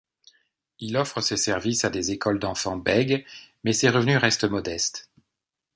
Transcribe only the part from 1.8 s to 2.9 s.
à des écoles d'enfants